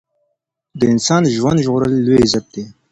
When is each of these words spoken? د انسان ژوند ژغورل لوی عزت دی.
د 0.79 0.81
انسان 0.93 1.23
ژوند 1.35 1.57
ژغورل 1.65 1.93
لوی 2.05 2.19
عزت 2.25 2.45
دی. 2.53 2.63